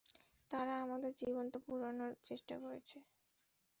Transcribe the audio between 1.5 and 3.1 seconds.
পুড়ানোর চেষ্টা করছে।